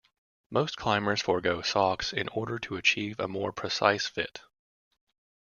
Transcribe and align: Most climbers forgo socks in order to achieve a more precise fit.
Most 0.49 0.77
climbers 0.77 1.21
forgo 1.21 1.61
socks 1.61 2.11
in 2.11 2.27
order 2.29 2.57
to 2.57 2.75
achieve 2.75 3.19
a 3.19 3.27
more 3.27 3.51
precise 3.51 4.07
fit. 4.07 4.41